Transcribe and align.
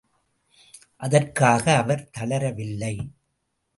அதற்காக 0.99 1.75
அவர் 1.75 2.09
தளரவில்லை. 2.19 2.95